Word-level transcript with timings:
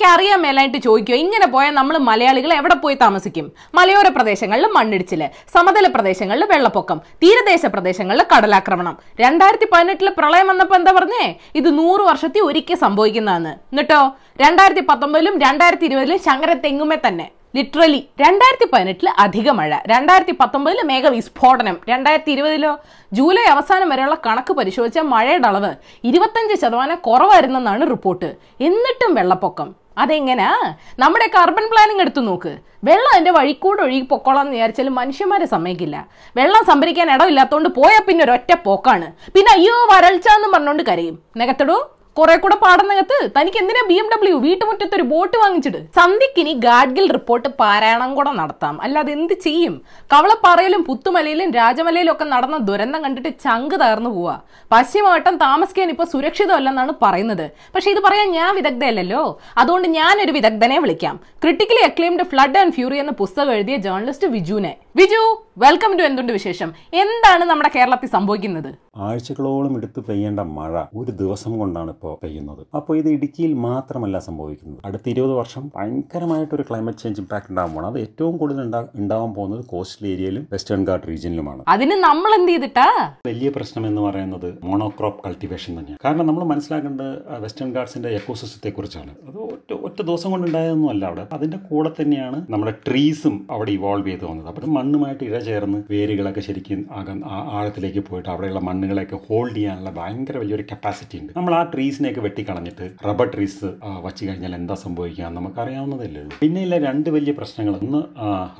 തനിക്ക് 0.00 0.16
അറിയാൻ 0.16 0.38
മേലായിട്ട് 0.42 0.78
ചോദിക്കുക 0.84 1.14
ഇങ്ങനെ 1.22 1.46
പോയാൽ 1.54 1.72
നമ്മൾ 1.78 1.96
മലയാളികൾ 2.08 2.50
എവിടെ 2.58 2.76
പോയി 2.82 2.96
താമസിക്കും? 3.02 3.46
മലയോര 3.78 4.08
പ്രദേശങ്ങളിൽ 4.16 4.66
മണ്ണിടിച്ചിൽ 4.76 5.22
സമതല 5.54 5.86
പ്രദേശങ്ങളിൽ 5.94 6.44
വെള്ളപ്പൊക്കം 6.52 6.98
തീരദേശ 7.22 7.66
പ്രദേശങ്ങളിൽ 7.74 8.24
കടലാക്രമണം. 8.32 8.94
രണ്ടായിരത്തി 9.22 9.66
പതിനെട്ടിൽ 9.72 10.08
പ്രളയം 10.18 10.46
വന്നപ്പോൾ 10.50 10.76
എന്താ 10.80 10.92
പറഞ്ഞേ? 10.98 11.26
ഇത് 11.60 11.68
നൂറ് 11.80 12.04
വർഷത്തിൽ 12.10 12.40
ഒരിക്കൽ 12.40 12.78
സംഭവിക്കുന്നതാണ്. 12.84 13.52
എന്നിട്ടോ? 13.72 14.00
രണ്ടായിരത്തി 14.44 14.84
പത്തൊമ്പതിലും 14.90 15.36
രണ്ടായിരത്തി 15.46 15.86
ഇരുപതിലും 15.90 16.20
ശങ്കര 16.28 16.54
തെങ്ങുമേ 16.64 16.98
തന്നെ. 17.08 17.26
ലിറ്ററലി 17.56 18.00
രണ്ടായിരത്തി 18.20 18.66
പതിനെട്ടിൽ 18.72 19.06
അധിക 19.24 19.50
മഴ. 19.60 19.70
രണ്ടായിരത്തി 19.92 20.34
പത്തൊമ്പതിൽ 20.40 20.80
മേഘവിസ്ഫോടനം 20.90 21.76
രണ്ടായിരത്തി 21.88 22.32
ഇരുപതിലോ 22.36 22.72
ജൂലൈ 23.12 23.44
അവസാനം 23.54 23.88
വരെയുള്ള 23.92 24.16
കണക്ക് 24.26 24.54
പരിശോധിച്ച 24.60 24.98
മഴയുടെ 25.14 25.48
അളവ് 25.50 25.72
ഇരുപത്തഞ്ച് 26.10 26.56
ശതമാനം 26.60 26.98
കുറവായിരുന്നെന്നാണ് 27.08 27.90
റിപ്പോർട്ട്. 27.94 28.30
എന്നിട്ടും 28.68 29.12
വെള്ളപ്പൊക്കം. 29.20 29.79
അതെങ്ങനാ? 29.98 30.76
നമ്മുടെ 30.98 31.26
കാർബൺ 31.26 31.68
പ്ലാനിങ് 31.70 32.00
എടുത്തു 32.00 32.20
നോക്ക്. 32.20 32.58
വെള്ളം 32.84 33.16
എന്റെ 33.16 33.30
വഴിക്കൂടെ 33.30 33.82
ഒഴുകി 33.82 34.00
പൊക്കോളാന്ന് 34.00 34.52
വിചാരിച്ചാലും 34.52 34.94
മനുഷ്യന്മാരെ 34.94 35.44
സമ്മതിക്കില്ല. 35.44 36.08
വെള്ളം 36.36 36.64
സംഭരിക്കാൻ 36.64 37.10
ഇടമില്ലാത്തതുകൊണ്ട് 37.10 37.68
പോയാൽ 37.68 38.02
പിന്നെ 38.02 38.24
ഒരൊറ്റ 38.24 38.52
പോക്കാണ്. 38.54 39.12
പിന്നെ 39.34 39.52
അയ്യോ 39.52 39.86
വരൾച്ച 39.92 40.28
എന്ന് 40.28 40.48
പറഞ്ഞുകൊണ്ട് 40.48 40.82
കരയും. 40.82 41.18
നികത്തടോ. 41.36 41.90
കുറെ 42.16 42.34
കൂടെ 42.36 42.56
പാടുന്നകത്ത് 42.56 43.16
തനിക്ക് 43.36 43.58
എന്തിനാ 43.58 43.82
ബി 43.88 43.94
എം 43.94 44.06
ഡബ്ല്യു 44.12 44.36
വീട്ടുമുറ്റത്ത് 44.36 44.94
ഒരു 44.94 45.02
ബോട്ട് 45.02 45.36
വാങ്ങിച്ചിട്ട് 45.36 45.78
സന്ധ്യക്കിനി 45.98 46.52
ഗാഡ്ഗിൽ 46.52 47.12
റിപ്പോർട്ട് 47.12 47.48
പാരായണം 47.60 48.14
കൂടെ 48.14 48.30
നടത്താം. 48.30 48.80
അല്ലാതെ 48.82 49.12
എന്ത് 49.12 49.34
ചെയ്യും? 49.34 49.74
കവളപ്പാറയിലും 50.12 50.84
പുത്തുമലയിലും 50.84 51.50
രാജമലയിലും 51.50 52.12
ഒക്കെ 52.12 52.24
നടന്ന 52.24 52.56
ദുരന്തം 52.68 53.04
കണ്ടിട്ട് 53.04 53.28
ചങ്ക് 53.44 53.74
തകർന്നു 53.74 54.10
പോവാ. 54.10 54.40
പശ്ചിമവട്ടം 54.72 55.36
താമസിക്കാൻ 55.36 55.90
ഇപ്പൊ 55.90 56.04
സുരക്ഷിതമല്ലെന്നാണ് 56.04 56.92
പറയുന്നത്. 57.02 57.46
പക്ഷെ 57.74 57.90
ഇത് 57.90 58.00
പറയാൻ 58.00 58.30
ഞാൻ 58.32 58.54
വിദഗ്ധയല്ലല്ലോ. 58.54 59.40
അതുകൊണ്ട് 59.58 59.88
ഞാനൊരു 59.88 60.32
വിദഗ്ധനെ 60.32 60.78
വിളിക്കാം. 60.78 61.16
Critically 61.42 61.84
acclaimed 61.90 62.22
flood 62.32 62.58
and 62.58 62.72
fury 62.72 62.98
എന്ന 62.98 63.10
പുസ്തകം 63.22 63.52
എഴുതിയ 63.52 63.76
ജേർണലിസ്റ്റ് 63.76 64.28
വിജുനെ 64.36 64.76
വിജു! 64.96 65.24
വെൽക്കം 65.62 65.92
ടു 65.98 66.02
എന്തുണ്ട് 66.08 66.32
വിശേഷം? 66.36 66.68
എന്താണ് 67.00 67.44
നമ്മുടെ 67.48 67.70
കേരളത്തിൽ 67.74 68.08
സംഭവിക്കുന്നത്? 68.14 68.68
ആഴ്ചകളോളം 69.06 69.72
എടുത്ത് 69.78 70.00
പെയ്യേണ്ട 70.06 70.40
മഴ 70.58 70.82
ഒരു 71.00 71.12
ദിവസം 71.18 71.52
കൊണ്ടാണ് 71.60 71.90
ഇപ്പോൾ 71.94 72.12
പെയ്യുന്നത്. 72.22 72.62
അപ്പോൾ 72.78 72.94
ഇത് 73.00 73.08
ഇടുക്കിയിൽ 73.14 73.52
മാത്രമല്ല 73.64 74.16
സംഭവിക്കുന്നത്. 74.26 74.78
അടുത്ത 74.88 75.06
ഇരുപത് 75.12 75.34
വർഷം 75.40 75.64
ഭയങ്കരമായിട്ടൊരു 75.76 76.64
ക്ലൈമറ്റ് 76.68 77.02
ചേഞ്ച് 77.02 77.20
ഇമ്പാക്ട് 77.22 77.50
ഉണ്ടാകാൻ 77.52 77.72
പോകണം 77.74 77.88
അത് 77.90 77.98
ഏറ്റവും 78.04 78.36
കൂടുതൽ 78.42 78.62
ഉണ്ടാകാൻ 78.66 79.02
ഉണ്ടാവാൻ 79.02 79.34
പോകുന്നത് 79.38 79.62
കോസ്റ്റൽ 79.72 80.06
ഏരിയയിലും 80.12 80.46
വെസ്റ്റേൺ 80.54 80.84
ഗാർഡ് 80.90 81.08
റീജിയനിലുമാണ് 81.10 81.62
അതിന് 81.74 81.98
നമ്മൾ 82.06 82.32
എന്ത് 82.38 82.52
ചെയ്തിട്ടാ? 82.52 82.86
വലിയ 83.30 83.50
പ്രശ്നം 83.56 83.86
എന്ന് 83.90 84.04
പറയുന്നത് 84.08 84.48
മോണോക്രോപ്പ് 84.70 85.20
കൾട്ടിവേഷൻ 85.26 85.70
തന്നെയാണ്. 85.80 86.00
കാരണം 86.06 86.26
നമ്മൾ 86.30 86.44
മനസ്സിലാക്കേണ്ടത് 86.52 87.12
വെസ്റ്റേൺ 87.44 87.70
ഗാർഡ്സിന്റെ 87.76 88.12
എക്കോസിസ്റ്റത്തെ 88.20 88.72
കുറിച്ചാണ്. 88.78 89.14
അത് 89.28 89.38
ഒറ്റ 89.50 89.70
ഒറ്റ 89.90 90.00
ദിവസം 90.10 90.30
കൊണ്ട് 90.30 90.48
ഉണ്ടായതൊന്നും 90.50 90.90
അല്ല 90.94 91.04
അവിടെ. 91.12 91.26
അതിന്റെ 91.38 91.60
കൂടെ 91.68 91.92
തന്നെയാണ് 92.00 92.40
നമ്മുടെ 92.54 92.74
ട്രീസും 92.88 93.36
അവിടെ 93.54 93.70
ഇവോൾവ് 93.78 94.08
ചെയ്ത് 94.10 94.26
വന്നത്. 94.30 94.50
അപ്പോൾ 94.54 94.72
മണ്ണുമായിട്ട് 94.78 95.24
ഇഴ 95.30 95.36
ചേർന്ന് 95.50 95.78
വേരുകളൊക്കെ 95.90 96.40
ശരിക്കും 96.40 96.80
അകം 96.92 97.18
ആ- 97.26 97.46
ആഴത്തിലേക്ക് 97.52 98.00
പോയിട്ട് 98.00 98.28
അവിടെയുള്ള 98.28 98.60
മണ്ണുകളെയൊക്കെ 98.60 99.18
ഹോൾഡ് 99.28 99.56
ചെയ്യാനുള്ള 99.56 99.90
ഭയങ്കര 99.90 100.36
വലിയൊരു 100.38 100.64
കപ്പാസിറ്റി 100.72 101.16
ഉണ്ട്. 101.18 101.32
നമ്മൾ 101.36 101.54
ആ 101.54 101.62
ട്രീസിനെയൊക്കെ 101.74 102.20
വെട്ടിക്കളഞ്ഞിട്ട് 102.20 102.86
റബ്ബർ 103.06 103.30
ട്രീസ് 103.34 103.68
വച്ച് 104.02 104.24
കഴിഞ്ഞാൽ 104.26 104.54
എന്താ 104.54 104.74
സംഭവിക്കുക 104.74 105.24
നമുക്കറിയാവുന്നതല്ലേ 105.38 106.20
ഉള്ളൂ. 106.20 106.36
പിന്നെ 106.40 106.60
ഇല്ല 106.62 106.78
രണ്ട് 106.86 107.10
വലിയ 107.10 107.32
പ്രശ്നങ്ങൾ. 107.32 107.74
ഒന്ന് 107.76 108.00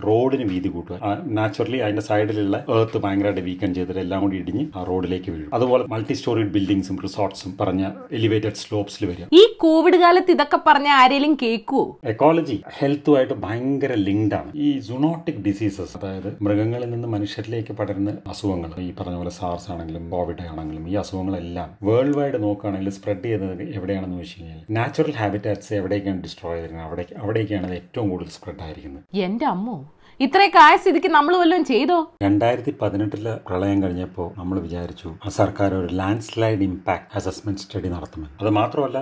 റോഡിന് 0.07 0.45
വീതി 0.45 0.69
കൂട്ടുക. 0.69 0.99
നാച്ചുറലി 1.31 1.79
അതിന്റെ 1.79 2.03
സൈഡിലുള്ള 2.03 2.57
ഏർത്ത് 2.71 2.99
ഭയങ്കരമായിട്ട് 2.99 3.41
വീക്കൻ 3.41 3.75
ചെയ്തിട്ട് 3.75 4.01
എല്ലാം 4.01 4.21
കൂടി 4.21 4.37
ഇടിഞ്ഞ് 4.37 4.65
ആ 4.77 4.83
റോഡിലേക്ക് 4.85 5.31
വീഴും. 5.31 5.51
അതുപോലെ 5.55 5.85
മൾട്ടി 5.89 6.13
സ്റ്റോറി 6.13 6.43
ബിൽഡിങ്സും 6.49 6.99
റിസോർട്ട്സും 7.03 7.57
പറഞ്ഞ 7.61 7.83
എലിവേറ്റഡ് 8.13 8.55
സ്ലോപ്സിൽ 8.55 9.07
വരിക 9.07 9.27
ഈ 9.33 9.45
കോവിഡ് 9.61 9.97
കാലത്ത് 9.97 10.31
ഇതൊക്കെ 10.31 10.59
പറഞ്ഞ 10.67 10.89
ആരെങ്കിലും 11.01 11.37
കേൾക്കുവോ? 11.43 11.85
എക്കോളജി 12.05 12.59
ഹെൽത്തുമായിട്ട് 12.79 13.35
ഭയങ്കര 13.35 13.93
ലിങ്ക്ഡ് 14.07 14.35
ആണ്. 14.35 14.51
ഈ 14.57 14.79
സുണോട്ടിക് 14.81 15.41
ഡിസീസസ് 15.47 15.97
അതായത് 15.99 16.31
മൃഗങ്ങളിൽ 16.71 16.91
നിന്ന് 16.95 17.09
മനുഷ്യരിലേക്ക് 17.15 17.73
പടരുന്ന 17.79 18.11
അസുഖങ്ങൾ. 18.33 18.73
ഈ 18.89 18.91
പറഞ്ഞ 18.99 19.17
പോലെ 19.21 19.31
സാർസ് 19.39 19.67
ആണെങ്കിലും 19.73 20.03
കോവിഡ് 20.11 20.43
ആണെങ്കിലും 20.51 20.85
ഈ 20.91 20.93
അസുഖങ്ങളെല്ലാം 21.01 21.71
വേൾഡ് 21.87 22.15
വൈഡ് 22.19 22.39
നോക്കുകയാണെങ്കിൽ 22.45 22.93
സ്പ്രെഡ് 22.99 23.25
ചെയ്യുന്നത് 23.25 23.63
എവിടെയാണെന്ന് 23.79 24.19
വെച്ച് 24.21 24.37
കഴിഞ്ഞാൽ 24.37 24.61
നാച്ചുറൽ 24.77 25.17
ഹാബിറ്റാറ്റ്സ് 25.21 25.73
എവിടേക്കാണ് 25.81 26.21
ഡിസ്ട്രോയ് 26.27 26.57
ചെയ്തിരുന്നത് 26.57 26.87
അവിടെ 26.89 27.07
അവിടേക്കാണ് 27.23 27.71
ഏറ്റവും 27.79 28.07
കൂടുതൽ 28.13 28.33
സ്പ്രെഡ് 28.37 28.63
ആയിരിക്കുന്നത്. 28.67 29.03
എന്റെ 29.27 29.47
അമ്മോ 29.55 29.77
ഇത്രയൊക്കെ 30.25 30.59
ആയ 30.63 30.75
സ്ഥിതിക്ക് 30.81 31.11
നമ്മൾ 31.15 31.35
വല്ലതും 31.41 31.63
ചെയ്തോ? 31.71 31.95
രണ്ടായിരത്തി 32.23 32.73
പതിനെട്ടിൽ 32.81 33.23
പ്രളയം 33.47 33.79
കഴിഞ്ഞപ്പോൾ 33.83 34.27
നമ്മൾ 34.41 34.57
വിചാരിച്ചു 34.65 35.11
സർക്കാർ 35.37 35.71
ഒരു 35.79 35.89
land 36.01 36.25
slide 36.27 36.65
impact 36.67 37.07
assessment 37.19 37.63
study 37.63 37.89
നടത്തുമെന്ന്. 37.93 38.29
അത് 38.43 38.51
മാത്രമല്ല 38.59 39.01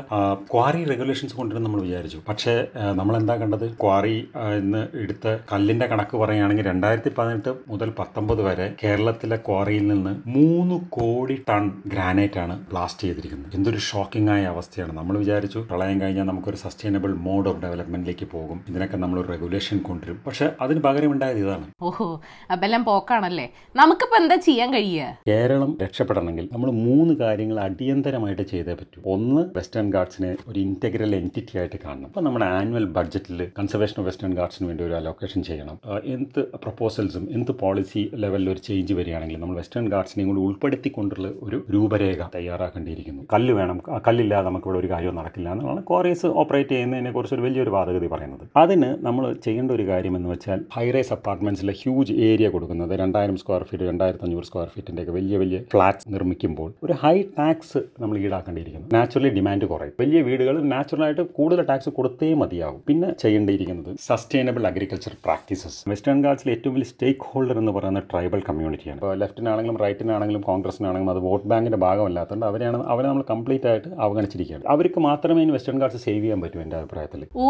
ക്വാറി 0.53 0.83
റെഗുലേഷൻസ് 0.91 1.35
കൊണ്ടുവരും 1.39 1.65
നമ്മൾ 1.67 1.81
വിചാരിച്ചു. 1.87 2.19
പക്ഷേ 2.29 2.55
നമ്മൾ 3.01 3.17
എന്താ 3.21 3.37
കണ്ടത്? 3.41 3.65
ക്വാറി 3.85 4.15
എന്ന് 4.61 4.83
എടുത്ത 5.05 5.35
കല്ലിന്റെ 5.53 5.89
കണക്ക് 5.95 6.17
പറയുകയാണെങ്കിൽ 6.23 6.69
രണ്ടായിരത്തി 6.73 7.13
പതിനെട്ട് 7.19 7.53
മുതൽ 7.73 7.91
പത്തൊമ്പത് 7.99 8.43
വരെ 8.49 8.69
കേരളത്തിലെ 8.85 9.39
ക്വാറിയിൽ 9.49 9.85
നിന്ന് 9.93 10.13
മൂന്ന് 10.37 10.79
കോടി 10.99 11.39
ടൺ 11.51 11.67
ഗ്രാനൈറ്റ് 11.97 12.41
ആണ് 12.45 12.57
ബ്ലാസ്റ്റ് 12.71 13.05
ചെയ്തിരിക്കുന്നത്. 13.09 13.51
എന്തൊരു 13.61 13.83
ഷോക്കിംഗ് 13.91 14.33
ആയ 14.37 14.45
അവസ്ഥയാണ്. 14.55 14.95
നമ്മൾ 15.01 15.17
വിചാരിച്ചു 15.25 15.59
പ്രളയം 15.73 16.01
കഴിഞ്ഞാൽ 16.05 16.29
നമുക്കൊരു 16.33 16.63
സസ്റ്റൈനബിൾ 16.65 17.13
മോഡ് 17.27 17.51
ഓഫ് 17.55 17.63
ഡെവലപ്മെന്റിലേക്ക് 17.67 18.29
പോകും. 18.37 18.61
ഇതിനൊക്കെ 18.71 18.97
നമ്മൾ 19.07 19.21
റെഗുലേഷൻ 19.35 19.79
കൊണ്ടുവരും. 19.91 20.23
പക്ഷേ 20.29 20.49
അതിന് 20.67 20.81
പകരം 20.89 21.07
ഉണ്ടായത് 21.13 21.39
ഇതാണ്. 21.39 21.67
ഓഹോ 21.83 22.07
അപ്പെല്ലാം 22.51 22.85
പോക്കാണല്ലേ? 22.85 23.47
നമുക്കിപ്പോ 23.77 24.17
എന്താ 24.23 24.37
ചെയ്യാൻ 24.49 24.69
കഴിയുക? 24.75 25.19
കേരളം 25.29 25.79
രക്ഷപ്പെടണമെങ്കിൽ 25.83 26.49
നമ്മൾ 26.53 26.71
മൂന്ന് 26.71 27.15
കാര്യങ്ങൾ 27.15 27.61
അടിയന്തരമായിട്ട് 27.61 28.43
ചെയ്തേ 28.43 28.75
പറ്റൂ. 28.75 29.03
ഒന്ന് 29.15 29.43
വെസ്റ്റേൺ 29.57 29.91
ഗാർഡ്സിനെ 29.93 30.37
ഒരു 30.49 30.59
ഇന്റഗ്രൽ 30.61 31.15
എന്റിറ്റി 31.17 31.59
ആയിട്ട് 31.59 31.79
കാണണം. 31.85 32.07
അപ്പൊ 32.07 32.21
നമ്മുടെ 32.21 32.45
ആനുവൽ 32.59 32.87
ബഡ്ജറ്റിൽ 32.99 33.41
കൺസർവേഷൻ 33.59 33.97
ഓഫ് 33.99 34.07
വെസ്റ്റേൺ 34.09 34.35
ഗാർഡ്സിന് 34.35 34.69
വേണ്ടി 34.69 34.85
ഒരു 34.85 34.95
അലോക്കേഷൻ 35.01 35.43
ചെയ്യണം. 35.43 35.79
എന്ത് 36.17 36.41
പ്രപ്പോസൽസും 36.65 37.29
എന്ത് 37.31 37.53
പോളിസി 37.53 38.11
ലെവലിൽ 38.15 38.51
ഒരു 38.51 38.59
ചേഞ്ച് 38.59 38.95
വരികയാണെങ്കിൽ 38.95 39.41
നമ്മൾ 39.41 39.57
വെസ്റ്റേൺ 39.57 39.89
ഗാർഡ്സിനെ 39.89 40.25
കൂടി 40.27 40.41
ഉൾപ്പെടുത്തിക്കൊണ്ടുള്ള 40.41 41.29
ഒരു 41.43 41.65
രൂപരേഖ 41.75 42.23
തയ്യാറാക്കേണ്ടിയിരിക്കുന്നു. 42.35 43.23
കല്ല് 43.33 43.55
വേണം. 43.55 43.79
കല്ലില്ലാതെ 44.09 44.47
നമുക്ക് 44.49 44.67
ഇവിടെ 44.67 44.79
ഒരു 44.79 44.91
കാര്യവും 44.91 45.17
നടക്കില്ല 45.17 45.49
എന്നുള്ളതാണ് 45.53 45.85
കോറീസ് 45.85 46.27
ഓപ്പറേറ്റ് 46.43 46.71
ചെയ്യുന്നതിനെ 46.71 47.13
കുറിച്ച് 47.13 47.35
ഒരു 47.35 47.43
വലിയൊരു 47.43 47.71
വാദഗതി 47.71 48.07
പറയുന്നത്. 48.07 48.45
അതിന് 48.57 48.91
നമ്മൾ 49.07 49.25
ചെയ്യേണ്ട 49.45 49.71
ഒരു 49.71 49.87
കാര്യം 49.89 50.17
എന്ന് 50.17 50.29
വെച്ചാൽ 50.29 50.61
ഹൈറൈസ് 50.99 51.13
അപ്പാർട്ട്മെന്റ്സിലെ 51.15 51.73
ഹ്യൂജ് 51.81 52.13
ഏരിയ 52.29 52.47
കൊടുക്കുന്നത് 52.53 52.93
രണ്ടായിരം 53.01 53.35
സ്ക്വയർ 53.41 53.63
ഫീറ്റ് 53.69 53.85
രണ്ടായിരത്തി 53.91 54.25
അഞ്ഞൂറ് 54.27 54.47
സ്ക്വയർ 54.49 54.69
ഫീറ്റിന്റെ 54.75 55.03
ഒക്കെ 55.03 55.13
വലിയ 55.17 55.37
വലിയ 55.43 55.59
ഫ്ലാറ്റ്സ് 55.73 56.07
നിർമ്മിക്കുമ്പോൾ 56.15 56.71
ഒരു 56.85 56.95
ഹൈ 57.03 57.13
ടാക്സ് 57.37 57.81
നമ്മൾ 58.03 58.17
ഈടാക്കേണ്ടിയിരിക്കുന്നു. 58.23 58.87
നാച്ചുറലി 58.97 59.31
ഡിമാൻഡ് 59.37 59.67
കുറയും. 59.73 59.93
വലിയ 60.03 60.21
വീടുകൾ 60.29 60.57
നാച്ചുറലായിട്ട് 60.73 61.25
കൂടുതൽ 61.37 61.63
ടാക്സ് 61.71 61.91
കൊടുത്തേ 61.99 62.31
മതിയാവും. 62.43 62.81
പിന്നെ 62.89 63.11
ചെയ്യേണ്ടിയിരിക്കുന്നത് 63.23 63.91
സസ്റ്റൈനബിൾ 64.09 64.65
അഗ്രികൾച്ചർ 64.71 65.15
പ്രാക്ടീസസ് 65.27 65.79
വെസ്റ്റേൺ 65.93 66.23
ഗാർഡ്സിൽ 66.27 66.51
ഏറ്റവും 66.55 66.75
വലിയ 66.79 66.89
സ്റ്റേക്ക് 66.93 67.29
ഹോൾഡർ 67.31 67.59
എന്ന് 67.63 67.75
പറയുന്ന 67.79 68.03
ട്രൈബൽ 68.13 68.43
കമ്മ്യൂണിറ്റിയാണ് 68.49 68.99
ഇപ്പോൾ 69.01 69.15
ലെഫ്റ്റിനാണെങ്കിലും 69.25 69.79
റൈറ്റിനാണെങ്കിലും 69.85 70.45
കോൺഗ്രസിനാണെങ്കിലും 70.51 71.13
അത് 71.15 71.23
വോട്ട് 71.29 71.47
ബാങ്കിന്റെ 71.55 71.81
ഭാഗമല്ലാത്തതുകൊണ്ട് 71.87 72.49
അവരെയാണ് 72.51 72.81
അവരെ 72.95 73.09
നമ്മൾ 73.13 73.27
കംപ്ലീറ്റ് 73.33 73.71
ആയിട്ട് 73.73 73.93
അവഗണിച്ചിരിക്കുകയാണ്. 74.07 74.67
അവർക്ക് 74.75 75.03
മാത്രമേ 75.09 75.47
ഇനി 75.47 75.55
വെസ്റ്റേൺ 75.59 75.79
ഗാർഡ്സ് 75.85 76.03
സേവ് 76.09 76.23
ചെയ്യാൻ 76.25 76.43
പറ്റൂ 76.47 76.61
എന്റെ 76.67 76.79
അഭിപ്രായത്തിൽ. 76.83 77.23
ഓ 77.37 77.47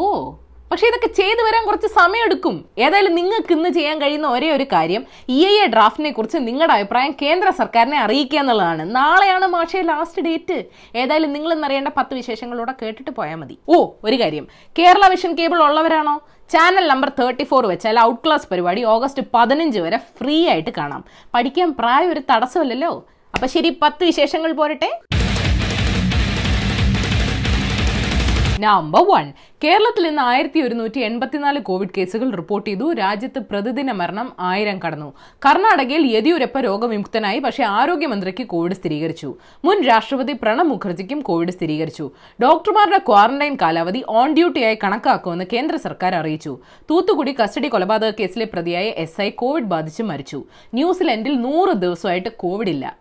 പക്ഷെ 0.70 0.86
ഇതൊക്കെ 0.86 1.08
ചെയ്തു 1.18 1.42
വരാൻ 1.46 1.62
കുറച്ച് 1.66 1.88
സമയം 1.98 2.24
എടുക്കും 2.24 2.56
ഏതായാലും 2.78 3.14
നിങ്ങൾക്ക് 3.18 3.52
ഇന്ന് 3.56 3.70
ചെയ്യാൻ 3.70 3.96
കഴിയുന്ന 4.02 4.28
ഒരേ 4.28 4.48
ഒരു 4.56 4.66
കാര്യം 4.72 5.02
ഇ 5.36 5.38
ഐ 5.52 5.54
എ 5.64 5.66
ഡ്രാഫ്റ്റിനെ 5.74 6.10
കുറിച്ച് 6.10 6.38
നിങ്ങളുടെ 6.48 6.74
അഭിപ്രായം 6.74 7.12
കേന്ദ്ര 7.22 7.50
സർക്കാരിനെ 7.60 7.98
അറിയിക്കുക 8.04 8.38
എന്നുള്ളതാണ്. 8.38 8.94
നാളെയാണ് 8.98 9.46
മാഷേ 9.46 9.82
ലാസ്റ്റ് 9.82 10.22
ഡേറ്റ് 10.22 10.58
ഏതായാലും 11.02 11.32
നിങ്ങൾ 11.32 11.52
ഇന്നറിയേണ്ട 11.54 11.88
പത്ത് 11.98 12.14
വിശേഷങ്ങളൂടെ 12.14 12.74
കേട്ടിട്ട് 12.82 13.10
പോയാൽ 13.10 13.38
മതി. 13.42 13.58
ഓ 13.68 13.78
ഒരു 14.04 14.18
കാര്യം. 14.22 14.46
കേരള 14.78 15.06
വിഷൻ 15.14 15.34
കേബിൾ 15.40 15.62
ഉള്ളവരാണോ? 15.68 16.16
ചാനൽ 16.52 16.84
നമ്പർ 16.92 17.08
തേർട്ടി 17.18 17.44
ഫോർ 17.44 17.66
വെച്ചാൽ 17.66 17.98
ഔട്ട് 18.00 18.22
ക്ലാസ് 18.26 18.48
പരിപാടി 18.52 18.84
ഓഗസ്റ്റ് 18.94 19.22
പതിനഞ്ച് 19.34 19.80
വരെ 19.86 19.98
ഫ്രീ 20.18 20.36
ആയിട്ട് 20.52 20.70
കാണാം. 20.78 21.04
പഠിക്കാൻ 21.34 21.70
പ്രായം 21.80 22.12
ഒരു 22.12 22.22
തടസ്സമല്ലല്ലോ? 22.30 22.92
അപ്പൊ 23.34 23.46
ശരി 23.56 23.70
പത്ത് 23.82 24.04
വിശേഷങ്ങൾ 24.04 24.52
പോരട്ടെ. 24.52 24.90
നമ്പർ 28.60 29.02
വൺ 29.08 29.32
കേരളത്തിൽ 29.64 30.06
ഇന്ന് 30.06 30.22
ആയിരത്തി 30.22 30.60
ഒരുന്നൂറ്റി 30.60 30.98
എൺപത്തിനാല് 30.98 31.60
കോവിഡ് 31.60 31.88
കേസുകൾ 31.96 32.30
റിപ്പോർട്ട് 32.34 32.70
ചെയ്തു. 32.70 32.92
രാജ്യത്ത് 32.92 33.38
പ്രതിദിന 33.50 33.92
മരണം 33.92 34.32
ആയിരം 34.40 34.80
കടന്നു. 34.86 35.12
കർണാടകയിൽ 35.46 36.06
യെദ്യൂരപ്പ 36.06 36.60
രോഗവിമുക്തനായി 36.60 37.38
പക്ഷേ 37.38 37.64
ആരോഗ്യമന്ത്രിക്ക് 37.64 38.46
കോവിഡ് 38.46 38.72
സ്ഥിരീകരിച്ചു. 38.72 39.34
മുൻ 39.64 39.82
രാഷ്ട്രപതി 39.82 40.32
പ്രണബ് 40.32 40.68
മുഖർജിക്കും 40.68 41.20
കോവിഡ് 41.20 41.54
സ്ഥിരീകരിച്ചു. 41.58 42.10
ഡോക്ടർമാരുടെ 42.42 42.98
ക്വാറന്റൈൻ 42.98 43.56
കാലാവധി 43.62 44.04
ഓൺ 44.08 44.34
ഡ്യൂട്ടിയായി 44.34 44.78
കണക്കാക്കുമെന്ന് 44.84 45.44
കേന്ദ്ര 45.52 45.76
സർക്കാർ 45.76 46.14
അറിയിച്ചു. 46.14 46.58
തൂത്തുക്കുടി 46.90 47.34
കസ്റ്റഡി 47.42 47.68
കൊലപാതക 47.68 48.12
കേസിലെ 48.20 48.44
പ്രതിയായ 48.52 48.86
എസ് 49.04 49.20
ഐ 49.20 49.30
കോവിഡ് 49.30 49.72
ബാധിച്ച് 49.74 50.02
മരിച്ചു. 50.02 50.44
ന്യൂസിലൻഡിൽ 50.74 51.36
നൂറ് 51.40 51.74
ദിവസമായിട്ട് 51.76 52.28
കോവിഡ് 52.28 52.68
ഇല്ല 52.68 52.96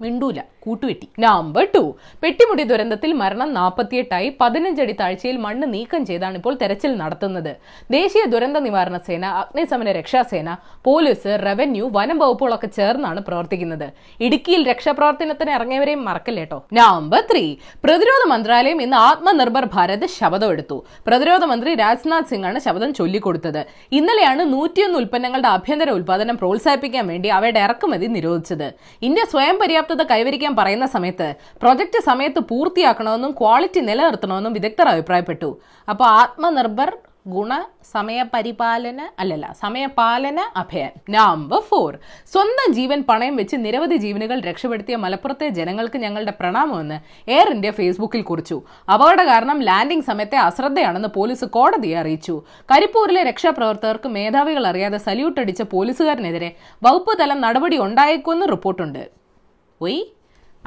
മിണ്ടൂല. 0.00 0.40
കൂട്ടുവെട്ടി. 0.64 1.06
നമ്പർ 1.26 1.64
ടു 1.74 1.82
പെട്ടിമുടി 2.22 2.64
ദുരന്തത്തിൽ 2.72 3.10
മരണം 3.22 3.50
നാൽപ്പത്തിയെട്ടായി 3.58 4.28
പതിനഞ്ചടി 4.40 4.94
താഴ്ചയിൽ 5.00 5.38
മണ്ണ് 5.46 5.66
നീക്കം 5.74 6.02
ചെയ്താണ് 6.10 6.36
ഇപ്പോൾ 6.40 6.54
തെരച്ചിൽ 6.62 6.92
നടത്തുന്നത്. 7.02 7.52
ദേശീയ 7.96 8.24
ദുരന്ത 8.34 8.58
നിവാരണ 8.66 8.96
സേന 9.06 9.24
അഗ്നിശമന 9.42 9.92
രക്ഷാസേന 9.98 10.56
പോലീസ് 10.88 11.32
റവന്യൂ 11.46 11.86
വനം 11.98 12.18
വകുപ്പുകളൊക്കെ 12.22 12.70
ചേർന്നാണ് 12.78 13.20
പ്രവർത്തിക്കുന്നത്. 13.28 13.86
ഇടുക്കിയിൽ 14.26 14.62
രക്ഷാപ്രവർത്തനത്തിന് 14.70 15.52
ഇറങ്ങിയവരെയും 15.58 16.02
മറക്കില്ലേട്ടോ 16.08 16.58
നമ്പർ 16.80 17.22
ത്രീ 17.30 17.44
പ്രതിരോധ 17.86 18.22
മന്ത്രാലയം 18.32 18.78
ഇന്ന് 18.86 18.98
ആത്മനിർഭർ 19.08 19.64
ഭാരത് 19.74 20.06
ശപഥം 20.18 20.50
എടുത്തു. 20.54 20.78
പ്രതിരോധ 21.08 21.44
മന്ത്രി 21.52 21.70
രാജ്നാഥ് 21.82 22.28
സിംഗ് 22.30 22.46
ആണ് 22.48 22.58
ശപഥം 22.66 22.90
ചൊല്ലിക്കൊടുത്തത്. 22.98 23.60
ഇന്നലെയാണ് 23.98 24.42
നൂറ്റിയൊന്ന് 24.54 24.98
ഉൽപ്പന്നങ്ങളുടെ 25.00 25.48
ആഭ്യന്തര 25.56 25.90
ഉൽപാദനം 25.98 26.36
പ്രോത്സാഹിപ്പിക്കാൻ 26.42 27.04
വേണ്ടി 27.12 27.28
അവയുടെ 27.38 27.60
ഇറക്കുമതി 27.66 28.06
നിരോധിച്ചത്. 28.16 28.68
ഇന്ത്യ 29.08 29.24
സ്വയം 29.32 29.56
പര്യാപ്തത 29.62 30.02
കൈവരിക്കാൻ 30.12 30.51
പറയുന്ന 30.56 30.86
സമയത്ത് 30.86 31.28
പ്രൊജക്ട് 31.62 32.02
സമയത്ത് 32.10 32.42
പൂർത്തിയാക്കണമെന്നും 32.50 33.32
ക്വാളിറ്റി 33.40 33.80
നിലനിർത്തണമെന്നും 33.80 34.52
വിദഗ്ധർ 34.52 34.88
അഭിപ്രായപ്പെട്ടു. 34.88 35.50
അപ്പോൾ 35.88 36.08
ആത്മനിർഭർ 36.20 36.92
ഗുണ 37.32 37.52
സമയപരിപാലന 37.92 39.00
അല്ലല്ല 39.22 39.46
സമയപാലന 39.60 40.40
അഭയൻ 40.56 40.92
നമ്പർ 41.14 41.60
ഫോർ 41.68 41.90
സ്വന്തം 42.32 42.68
ജീവൻ 42.78 43.00
പണയം 43.08 43.34
വെച്ച് 43.40 43.56
നിരവധി 43.56 43.96
ജീവനുകൾ 44.04 44.38
രക്ഷപ്പെടുത്തിയ 44.40 44.96
മലപ്പുറത്തെ 45.02 45.48
ജനങ്ങൾക്ക് 45.58 45.98
ഞങ്ങളുടെ 46.04 46.34
പ്രണാമമെന്ന് 46.40 46.98
എയർ 47.34 47.48
ഇന്ത്യ 47.54 47.70
ഫേസ്ബുക്കിൽ 47.70 48.22
കുറിച്ചു. 48.22 48.56
അപകട 48.94 49.22
കാരണം 49.30 49.60
ലാൻഡിംഗ് 49.68 50.08
സമയത്തെ 50.08 50.38
അശ്രദ്ധയാണെന്ന് 50.46 51.10
പോലീസ് 51.18 51.48
കോടതിയെ 51.56 51.98
അറിയിച്ചു. 52.02 52.36
കരിപ്പൂരിലെ 52.72 53.22
രക്ഷാപ്രവർത്തകർക്ക് 53.30 54.10
മേധാവികൾ 54.16 54.66
അറിയാതെ 54.66 55.00
സല്യൂട്ട് 55.06 55.38
അടിച്ച 55.40 55.62
പോലീസുകാരനെതിരെ 55.74 56.50
വകുപ്പ് 56.86 57.14
തലം 57.22 57.40
നടപടി 57.46 57.78
ഉണ്ടായേക്കുമെന്ന് 57.86 58.48
റിപ്പോർട്ടുണ്ട്. 58.54 59.04
ഒയ് 59.80 60.02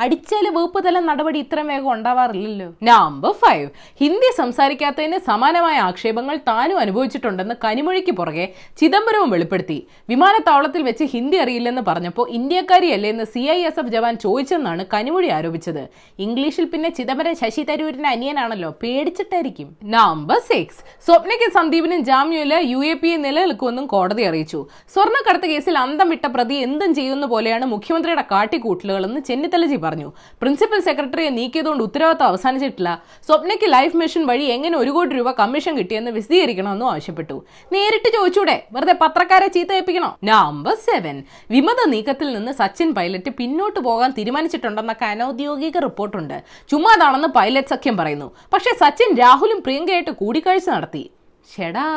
അടിച്ചാൽ 0.04 0.46
വേപ്പ് 0.56 0.80
തല 0.86 1.00
നടപടി 1.10 1.40
ഇത്രയും 1.44 1.68
വേഗം 1.72 1.92
ഉണ്ടാവാറില്ലല്ലോ? 1.96 2.68
നമ്പർ 2.90 3.32
ഫൈവ് 3.42 3.68
ഹിന്ദി 4.02 4.30
സംസാരിക്കാത്തതിന് 4.40 5.18
സമാനമായ 5.28 5.78
ആക്ഷേപങ്ങൾ 5.90 6.36
താനും 6.50 6.80
അനുഭവിച്ചിട്ടുണ്ടെന്ന് 6.84 7.56
കനിമൊഴിക്ക് 7.66 8.14
പുറകെ 8.20 8.46
ചിദംബരവും 8.82 9.30
വെളിപ്പെടുത്തി. 9.36 9.78
വിമാനത്താവളത്തിൽ 10.12 10.82
വെച്ച് 10.90 11.06
ഹിന്ദി 11.14 11.38
അറിയില്ലെന്ന് 11.44 11.84
പറഞ്ഞപ്പോൾ 11.90 12.28
ഇന്ത്യക്കാരിയല്ലേ 12.40 13.10
എന്ന് 13.16 13.26
സി 13.34 13.44
ഐ 13.56 13.60
എസ് 13.70 13.80
എഫ് 13.84 13.94
ജവാൻ 13.96 14.16
ചോദിച്ചെന്നാണ് 14.26 14.86
കനിമൊഴി 14.94 15.30
ആരോപിച്ചത്. 15.38 15.84
ഇംഗ്ലീഷിൽ 16.26 16.68
പിന്നെ 16.74 16.92
ചിദംബരം 17.00 17.36
ശശി 17.44 17.66
തരൂരിന്റെ 17.70 18.10
അനിയനാണല്ലോ 18.16 18.72
പേടിച്ചിട്ടായിരിക്കും. 18.84 19.70
നമ്പർ 19.96 20.40
സിക്സ് 20.50 20.82
സ്വപ്നയ്ക്ക് 21.08 21.50
സന്ദീപിനും 21.58 22.04
ജാമ്യമില്ല 22.12 22.56
യു 22.74 22.82
എ 22.92 22.94
പി 23.04 23.12
എ 23.16 23.18
നിലനിൽക്കുമെന്നും 23.26 23.88
കോടതി 23.96 24.24
അറിയിച്ചു. 24.30 24.62
സ്വർണക്കടത്ത് 24.94 25.48
കേസിൽ 25.54 25.78
അന്തം 25.86 26.10
വിട്ട 26.16 26.26
പ്രതി 26.36 26.56
എന്തും 26.68 26.92
ചെയ്യുന്ന 27.00 27.26
പോലെയാണ് 27.34 27.66
മുഖ്യമന്ത്രിയുടെ 27.76 28.26
കാട്ടിക്കൂട്ടലുകളെന്ന് 28.32 29.22
ചെന്നിത്തലജി 29.32 29.80
പറഞ്ഞു. 29.86 30.14
പ്രിൻസിപ്പൽ 30.42 30.80
സെക്രട്ടറിയെ 30.80 31.30
നീക്കിയതുകൊണ്ട് 31.30 31.84
ഉത്തരവാദിത്തം 31.84 32.26
അവസാനിച്ചിട്ടില്ല. 32.26 33.04
സ്വപ്നയ്ക്ക് 33.26 33.72
ലൈഫ് 33.74 33.98
മിഷൻ 33.98 34.26
വഴി 34.26 34.44
എങ്ങനെ 34.44 34.78
ഒരു 34.78 34.90
കോടി 34.90 35.16
രൂപ 35.16 35.32
കമ്മീഷൻ 35.32 35.78
കിട്ടിയെന്ന് 35.78 36.12
വിശദീകരിക്കണമെന്നും 36.12 36.92
ആവശ്യപ്പെട്ടു. 36.92 37.46
നേരിട്ട് 37.74 38.10
ചോദിച്ചൂടെ? 38.18 38.64
വെറുതെ 38.72 38.96
പത്രക്കാരെ 39.02 39.48
ചീത്തയേപ്പിക്കണോ 39.48 40.18
നമ്പർ 40.24 40.76
സെവൻ 40.76 41.24
വിമത 41.52 41.90
നീക്കത്തിൽ 41.90 42.34
നിന്ന് 42.34 42.52
സച്ചിൻ 42.52 42.94
പൈലറ്റ് 42.94 43.30
പിന്നോട്ട് 43.30 43.80
പോകാൻ 43.80 44.12
തീരുമാനിച്ചിട്ടുണ്ടെന്നൊക്കെ 44.18 45.06
അനൌദ്യോഗിക 45.06 45.78
റിപ്പോർട്ടുണ്ട്. 45.78 46.44
ചുമ്മാതാണെന്ന് 46.72 47.28
പൈലറ്റ് 47.28 47.68
സഖ്യം 47.68 47.98
പറയുന്നു. 47.98 48.28
പക്ഷേ 48.54 48.72
സച്ചിൻ 48.80 49.16
രാഹുലും 49.16 49.62
പ്രിയങ്കയായിട്ട് 49.62 50.12
കൂടിക്കാഴ്ച 50.12 50.70
നടത്തി. 50.70 51.12
ഷെടാ. 51.58 51.88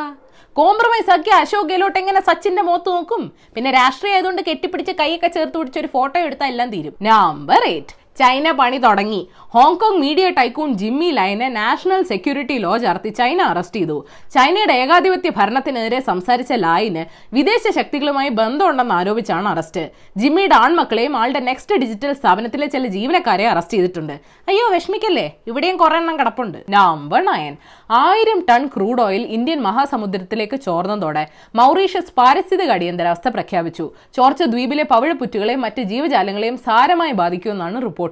കോംപ്രമൈസ് 0.59 1.11
ആക്കി 1.13 1.31
അശോക് 1.39 1.69
ഗെഹ്ലോട്ട് 1.71 1.99
എങ്ങനെ 2.01 2.21
സച്ചിന്റെ 2.29 2.61
മുഖത്ത് 2.67 2.89
നോക്കും? 2.95 3.21
പിന്നെ 3.55 3.69
രാഷ്ട്രീയം 3.79 4.15
ആയതുകൊണ്ട് 4.15 4.41
കെട്ടിപ്പിടിച്ച് 4.47 4.93
കൈയൊക്കെ 5.01 5.29
ചേർത്ത് 5.35 5.57
പിടിച്ച് 5.59 5.79
ഒരു 5.83 5.89
ഫോട്ടോ 5.95 6.17
എടുത്താൽ 6.27 6.49
എല്ലാം 6.53 6.69
തീരും. 6.73 6.93
നമ്പർ 7.09 7.61
എയ്റ്റ് 7.71 7.93
ചൈന 8.19 8.51
പണി 8.59 8.77
തുടങ്ങി. 8.77 9.19
Hong Kong 9.53 9.99
media 10.03 10.29
tycoon 10.29 10.69
Jimmy 10.81 11.09
ലൈനെ 11.19 11.47
national 11.49 12.01
security 12.11 12.55
law 12.63 12.77
ചേർത്തി 12.83 13.09
ചൈന 13.19 13.41
അറസ്റ്റ് 13.51 13.79
ചെയ്തു. 13.79 13.97
ചൈനയുടെ 14.35 14.73
ഏകാധിപത്യ 14.83 15.29
ഭരണത്തിനെതിരെ 15.37 15.99
സംസാരിച്ച 16.09 16.53
ലായിന് 16.63 17.03
വിദേശ 17.35 17.63
ശക്തികളുമായി 17.77 18.31
ബന്ധമുണ്ടെന്ന് 18.39 18.95
ആരോപിച്ചാണ് 18.99 19.47
അറസ്റ്റ്. 19.53 19.83
ജിമ്മിയുടെ 20.17 20.55
ആൺമക്കളെയും 20.55 21.15
ആളുടെ 21.21 21.41
നെക്സ്റ്റ് 21.49 21.79
ഡിജിറ്റൽ 21.83 22.13
സ്ഥാപനത്തിലെ 22.19 22.67
ചില 22.75 22.87
ജീവനക്കാരെ 22.95 23.47
അറസ്റ്റ് 23.53 23.77
ചെയ്തിട്ടുണ്ട്. 23.77 24.15
അയ്യോ 24.49 24.65
വിഷമിക്കല്ലേ? 24.75 25.27
ഇവിടെയും 25.47 25.77
കുറെ 25.77 25.97
എണ്ണം 26.01 26.19
കിടപ്പുണ്ട്. 26.19 26.59
Number 26.69 27.23
nine. 27.29 27.55
ആയിരം 28.03 28.39
ടൺ 28.49 28.61
ക്രൂഡ് 28.75 29.01
ഓയിൽ 29.07 29.23
ഇന്ത്യൻ 29.37 29.61
മഹാസമുദ്രത്തിലേക്ക് 29.67 30.59
ചോർന്നതോടെ 30.67 31.23
മൗറീഷ്യസ് 31.55 32.13
പാരിസ്ഥിതിക 32.17 32.71
അടിയന്തരാവസ്ഥ 32.77 33.27
പ്രഖ്യാപിച്ചു. 33.37 33.87
ചോർച്ച 34.17 34.43
ദ്വീപിലെ 34.53 34.83
പവിഴപ്പുറ്റുകളെയും 34.83 35.61
മറ്റ് 35.61 35.81
ജീവജാലങ്ങളെയും 35.93 36.57
സാരമായി 36.67 37.11
ബാധിക്കുമെന്നാണ് 37.11 37.81
റിപ്പോർട്ട്. 37.87 38.07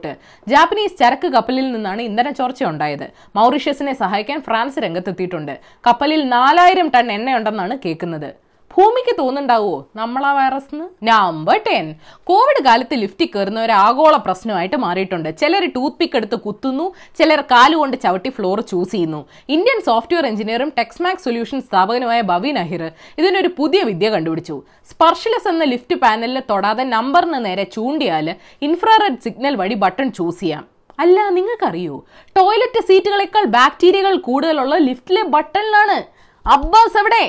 ജാപ്പനീസ് 0.48 0.98
ചരക്ക് 0.98 1.28
കപ്പലിൽ 1.28 1.72
നിന്നാണ് 1.72 2.02
ഇന്ധന 2.02 2.32
ചോർച്ച 2.32 2.64
ഉണ്ടായത് 2.64 3.08
മൗറീഷ്യസിനെ 3.36 3.94
സഹായിക്കാൻ 3.94 4.42
ഫ്രാൻസ് 4.42 4.80
രംഗത്തെത്തിയിട്ടുണ്ട്. 4.80 5.60
കപ്പലിൽ 5.88 6.30
നാലായിരം 6.30 6.90
ടൺ 6.96 7.12
എണ്ണയുണ്ടെന്നാണ് 7.12 7.80
കേൾക്കുന്നത്. 7.86 8.47
ഭൂമിക്ക് 8.78 9.14
തോന്നുന്നുണ്ടാവോ? 9.20 9.86
നമ്മളാ 9.96 10.32
വൈറസ് 10.38 10.80
നമ്പർ 11.10 11.58
ടെൻ 11.68 11.86
കോവിഡ് 12.30 12.62
കാലത്ത് 12.66 12.96
ലിഫ്റ്റിൽ 13.04 13.30
കയറുന്ന 13.36 13.60
ഒരു 13.68 13.72
ആഗോള 13.72 14.16
പ്രശ്നമായിട്ട് 14.26 14.76
മാറിയിട്ടുണ്ട്. 14.76 15.30
ചിലർ 15.42 15.64
ടൂത്ത് 15.76 15.98
പിക്ക് 16.00 16.18
എടുത്ത് 16.20 16.38
കുത്തുന്നു 16.46 16.86
ചിലർ 17.20 17.42
കാലുകൊണ്ട് 17.54 17.98
ചവിട്ടി 18.04 18.30
ഫ്ലോർ 18.30 18.60
ചൂസ് 18.72 18.92
ചെയ്യുന്നു. 18.92 19.22
ഇന്ത്യൻ 19.56 19.80
സോഫ്റ്റ്വെയർ 19.88 20.26
എഞ്ചിനീയറും 20.26 20.72
ടെക്സ്മാക് 20.78 21.24
സൊല്യൂഷൻ 21.26 21.62
സ്ഥാപകനുമായ 21.62 22.22
ബവീൻ 22.32 22.60
അഹിർ 22.64 22.84
ഇതിനൊരു 23.22 23.52
പുതിയ 23.58 23.82
വിദ്യ 23.90 24.10
കണ്ടുപിടിച്ചു. 24.10 24.58
സ്പർശിലസ് 24.92 25.50
എന്ന 25.54 25.64
ലിഫ്റ്റ് 25.74 25.98
പാനലിൽ 26.04 26.42
തൊടാതെ 26.52 26.84
നമ്പറിന് 26.96 27.42
നേരെ 27.46 27.64
ചൂണ്ടിയാൽ 27.78 28.30
ഇൻഫ്രാറെഡ് 28.68 29.20
സിഗ്നൽ 29.26 29.56
വഴി 29.64 29.74
ബട്ടൺ 29.86 30.12
ചൂസ് 30.20 30.40
ചെയ്യാം. 30.44 30.64
അല്ല 31.00 31.30
നിങ്ങൾക്കറിയോ? 31.40 31.96
ടോയ്ലറ്റ് 32.38 32.86
സീറ്റുകളേക്കാൾ 32.92 33.46
ബാക്ടീരിയകൾ 33.58 34.16
കൂടുതലുള്ള 34.30 34.78
ലിഫ്റ്റിലെ 34.88 35.24
ബട്ടണിലാണ് 35.36 35.98
അബ്ബാസ് 36.46 36.98
എവിടെ? 37.02 37.26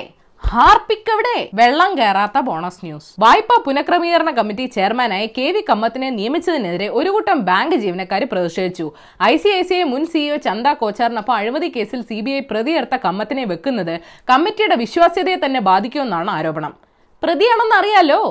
ഹാർപ്പിക് 0.53 1.09
എവിടെ 1.13 1.35
വെള്ളം 1.57 1.91
കയറാത്ത 1.97 2.37
ബോണസ് 2.45 2.79
ന്യൂസ് 2.85 3.09
വായ്പാ 3.23 3.55
പുനഃക്രമീകരണ 3.65 4.29
കമ്മിറ്റി 4.37 4.65
ചെയർമാനായി 4.75 5.27
കെ 5.35 5.45
വി 5.55 5.61
കമ്മത്തിനെ 5.67 6.09
നിയമിച്ചതിനെതിരെ 6.15 6.87
ഒരു 6.99 7.09
കൂട്ടം 7.15 7.39
ബാങ്ക് 7.49 7.75
ജീവനക്കാർ 7.83 8.23
പ്രതിഷേധിച്ചു. 8.31 8.87
I 9.31 9.33
C 9.43 9.49
I 9.57 9.61
C 9.69 9.75
I 9.81 9.83
മുൻ 9.91 10.03
സിഇഒ 10.13 10.37
ചന്ദ 10.47 10.73
കോച്ചാറിനൊപ്പം 10.81 11.35
അഴിമതി 11.39 11.69
കേസിൽ 11.75 12.01
സി 12.09 12.17
ബി 12.27 12.33
ഐ 12.37 12.41
പ്രതിയേർത്ത 12.51 12.97
കമ്മത്തിനെ 13.05 13.45
വെക്കുന്നത് 13.53 13.95
കമ്മിറ്റിയുടെ 14.31 14.77
വിശ്വാസ്യതയെ 14.83 15.39
തന്നെ 15.45 15.61
ബാധിക്കുമെന്നാണ് 15.69 16.31
ആരോപണം. 16.37 16.73
പ്രതിയാണെന്ന് 17.23 17.77
അറിയാലോ? 17.81 18.21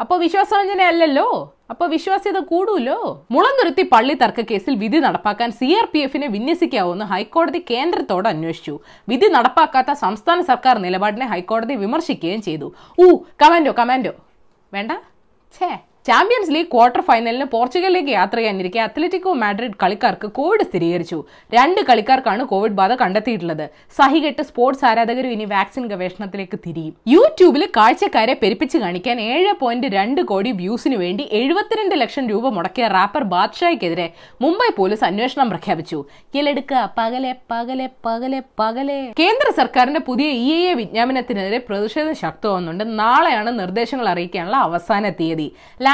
അപ്പൊ 0.00 0.14
വിശ്വാസവഞ്ചന 0.16 0.82
അല്ലല്ലോ 0.90 1.28
അപ്പൊ 1.70 1.84
വിശ്വാസ്യത 1.86 2.38
കൂടുമല്ലോ 2.50 2.98
മുളന്തുരുത്തി 3.30 3.82
പള്ളി 3.92 4.14
തർക്ക 4.14 4.40
കേസിൽ 4.50 4.74
വിധി 4.82 4.98
നടപ്പാക്കാൻ 4.98 5.50
സി 5.50 5.68
ആർ 5.78 5.86
പി 5.92 5.98
എഫിനെ 5.98 6.26
വിന്യസിക്കാവുന്ന 6.26 7.04
ഹൈക്കോടതി 7.04 7.60
കേന്ദ്രത്തോട് 7.70 8.28
അന്വേഷിച്ചു. 8.28 8.74
വിധി 9.08 9.28
നടപ്പാക്കാത്ത 9.36 9.92
സംസ്ഥാന 10.04 10.40
സർക്കാർ 10.50 10.78
നിലപാടിനെ 10.78 11.26
ഹൈക്കോടതി 11.26 11.74
വിമർശിക്കുകയും 11.74 12.42
ചെയ്തു. 12.42 12.68
ഊ 12.98 13.08
കമാൻഡോ 13.42 13.72
കമാൻഡോ. 13.72 14.14
വേണ്ട? 14.72 14.92
ഛേ. 15.52 15.70
ചാമ്പ്യൻസ് 16.08 16.52
ലീഗ് 16.54 16.68
ക്വാർട്ടർ 16.72 17.02
ഫൈനലിന് 17.06 17.46
പോർച്ചുഗലിലേക്ക് 17.52 18.12
യാത്ര 18.18 18.36
ചെയ്യാനിരിക്കെ 18.40 18.80
അത്ലറ്റിക്കോ 18.84 19.30
മാഡ്രിഡ് 19.40 19.76
കളിക്കാർക്ക് 19.82 20.28
കോവിഡ് 20.38 20.64
സ്ഥിരീകരിച്ചു. 20.68 21.18
രണ്ട് 21.56 21.80
കളിക്കാർക്കാണ് 21.88 22.42
കോവിഡ് 22.52 22.76
ബാധ 22.78 22.92
കണ്ടെത്തിയിട്ടുള്ളത്. 23.02 23.64
സഹികെട്ട് 23.98 24.42
സ്പോർട്സ് 24.50 24.84
ആരാധകരും 24.90 25.32
ഇനി 25.36 25.46
വാക്സിൻ 25.54 25.84
ഗവേഷണത്തിലേക്ക് 25.92 26.58
തിരിയും. 26.66 26.94
യൂട്യൂബിൽ 27.14 27.64
കാഴ്ചക്കാരെ 27.76 28.36
പെരുപ്പിച്ച് 28.42 28.78
കാണിക്കാൻ 28.84 29.18
ഏഴ് 29.32 29.52
പോയിന്റ് 29.62 29.90
രണ്ട് 29.96 30.22
കോടി 30.30 30.52
വ്യൂസിന് 30.60 30.98
വേണ്ടി 31.02 31.26
എഴുപത്തിരണ്ട് 31.40 31.94
ലക്ഷം 32.02 32.24
രൂപ 32.32 32.52
മുടക്കിയ 32.58 32.86
റാപ്പർ 32.96 33.26
ബാദ്ഷായ്ക്കെതിരെ 33.34 34.08
മുംബൈ 34.46 34.70
പോലീസ് 34.78 35.06
അന്വേഷണം 35.10 35.50
പ്രഖ്യാപിച്ചു. 35.54 36.00
പകലെ 37.00 37.34
പകലെ 37.52 37.86
പകലെ 38.06 38.40
പകലെ. 38.62 38.98
കേന്ദ്ര 39.20 39.48
സർക്കാരിന്റെ 39.60 40.02
പുതിയ 40.08 40.30
ഇ 40.46 40.56
എ 40.70 40.72
വിജ്ഞാപനത്തിനെതിരെ 40.80 41.60
പ്രതിഷേധം 41.68 42.16
ശക്തമാകുന്നുണ്ട് 42.24 42.84
നാളെയാണ് 43.02 43.52
നിർദ്ദേശങ്ങൾ 43.60 44.08
അറിയിക്കാനുള്ള 44.14 44.58
അവസാന 44.70 45.04
തീയതി. 45.20 45.48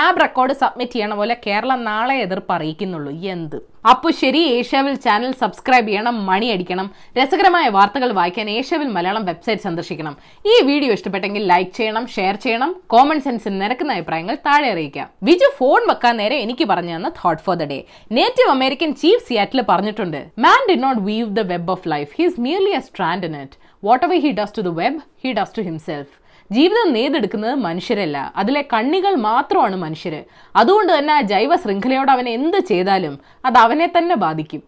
ലാബ് 0.05 0.21
റെക്കോർഡ് 0.23 0.55
സബ്മിറ്റ് 0.61 0.95
ചെയ്യണ 0.95 1.13
പോലെ 1.19 1.35
കേരളം 1.45 1.81
നാളെ 1.89 2.15
എതിർപ്പ് 2.25 2.53
അറിയിക്കുന്നുള്ളൂ 2.55 3.13
എന്ത്? 3.35 3.57
അപ്പോൾ 3.91 4.11
ശരി 4.21 4.41
ഏഷ്യാവിൽ 4.57 4.95
ചാനൽ 5.05 5.33
സബ്സ്ക്രൈബ് 5.43 5.89
ചെയ്യണം 5.91 6.17
മണി 6.29 6.47
അടിക്കണം. 6.55 6.87
രസകരമായ 7.19 7.67
വാർത്തകൾ 7.77 8.11
വായിക്കാൻ 8.19 8.49
ഏഷ്യാവിൽ 8.57 8.89
മലയാളം 8.97 9.25
വെബ്സൈറ്റ് 9.31 9.65
സന്ദർശിക്കണം. 9.67 10.15
ഈ 10.53 10.55
വീഡിയോ 10.71 10.91
ഇഷ്ടപ്പെട്ടെങ്കിൽ 10.97 11.43
ലൈക്ക് 11.53 11.73
ചെയ്യണം 11.79 12.07
ഷെയർ 12.17 12.37
ചെയ്യണം 12.45 12.71
കോമൺ 12.95 13.21
സെൻസിൽ 13.27 13.55
നിരക്കുന്ന 13.63 13.97
അഭിപ്രായങ്ങൾ 13.99 14.39
താഴെ 14.47 14.69
അറിയിക്കാം. 14.75 15.09
വിജു 15.29 15.51
ഫോൺ 15.61 15.83
വെക്കാൻ 15.91 16.17
നേരെ 16.23 16.39
എനിക്ക് 16.47 16.67
പറഞ്ഞു 16.73 16.95
തന്ന 16.97 17.13
thought 17.21 17.43
for 17.47 17.57
the 17.63 17.67
day 17.73 17.79
native 18.19 18.51
American 18.57 18.93
chief 19.05 19.23
Seattle 19.29 19.63
പറഞ്ഞിട്ടുണ്ട് 19.73 20.21
man 20.47 20.61
did 20.71 20.77
not 20.87 21.03
weave 21.11 21.31
the 21.41 21.45
web 21.55 21.73
of 21.77 21.89
life 21.95 22.11
he's 22.21 22.41
merely 22.49 22.75
a 22.81 22.83
strand 22.91 23.29
in 23.31 23.37
it 23.45 23.59
whatever 24.09 24.19
he 24.27 24.33
does 24.43 24.57
to 24.59 24.65
the 24.69 24.73
web 24.83 25.01
he 25.25 25.33
does 25.41 25.57
to 25.59 25.65
himself 25.71 26.13
ജീവിതം 26.51 26.93
നേതെടുക്കുന്നത് 26.93 27.55
മനുഷ്യരല്ല. 27.55 28.33
അതിലെ 28.37 28.63
കണ്ണികൾ 28.73 29.15
മാത്രമാണ് 29.15 29.77
മനുഷ്യര്. 29.77 30.23
അതുകൊണ്ട് 30.57 30.99
തന്നെ 30.99 31.13
ആ 31.13 31.21
ജൈവ 31.21 31.57
ശൃംഖലയോട് 31.57 32.11
അവൻ 32.11 32.29
എന്ത് 32.29 32.59
ചെയ്താലും 32.59 33.21
അത് 33.45 33.57
അവനെ 33.57 33.87
തന്നെ 33.87 34.15
ബാധിക്കും. 34.15 34.63